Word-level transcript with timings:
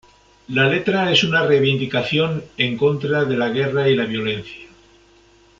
La 0.47 0.67
letra 0.67 1.11
es 1.11 1.23
una 1.23 1.45
reivindicación 1.45 2.43
en 2.57 2.75
contra 2.75 3.23
de 3.23 3.37
la 3.37 3.49
guerra 3.49 3.87
y 3.87 3.95
la 3.95 4.05
violencia. 4.05 4.65